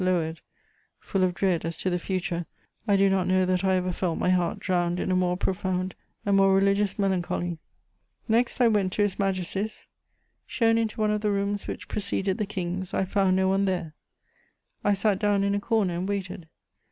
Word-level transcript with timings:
lowered: 0.03 0.41
full 0.99 1.23
of 1.23 1.35
dread 1.35 1.63
as 1.63 1.77
to 1.77 1.87
the 1.87 1.99
future, 1.99 2.47
I 2.87 2.95
do 2.97 3.07
not 3.07 3.27
know 3.27 3.45
that 3.45 3.63
I 3.63 3.75
ever 3.75 3.93
felt 3.93 4.17
my 4.17 4.31
heart 4.31 4.57
drowned 4.59 4.99
in 4.99 5.11
a 5.11 5.15
more 5.15 5.37
profound 5.37 5.93
and 6.25 6.37
more 6.37 6.55
religious 6.55 6.97
melancholy. 6.97 7.59
Next 8.27 8.59
I 8.59 8.67
went 8.67 8.93
to 8.93 9.03
His 9.03 9.19
Majesty's: 9.19 9.85
shown 10.47 10.79
into 10.79 10.99
one 10.99 11.11
of 11.11 11.21
the 11.21 11.29
rooms 11.29 11.67
which 11.67 11.87
preceded 11.87 12.39
the 12.39 12.47
King's, 12.47 12.95
I 12.95 13.05
found 13.05 13.35
no 13.35 13.47
one 13.47 13.65
there; 13.65 13.93
I 14.83 14.93
sat 14.93 15.19
down 15.19 15.43
in 15.43 15.53
a 15.53 15.59
corner 15.59 15.97
and 15.97 16.09
waited. 16.09 16.49